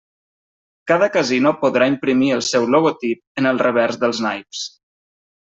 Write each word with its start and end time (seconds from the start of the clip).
Cada 0.91 1.09
casino 1.15 1.51
podrà 1.63 1.87
imprimir 1.91 2.31
el 2.37 2.41
seu 2.47 2.65
logotip 2.77 3.23
en 3.43 3.51
el 3.53 3.63
revers 3.67 4.01
dels 4.07 4.25
naips. 4.29 4.65